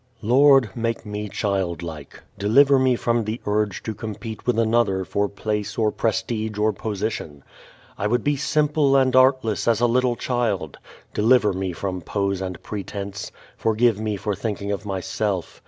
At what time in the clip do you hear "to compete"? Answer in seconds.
3.83-4.47